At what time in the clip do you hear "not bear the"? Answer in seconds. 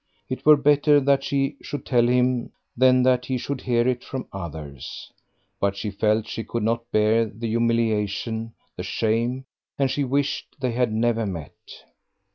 6.63-7.49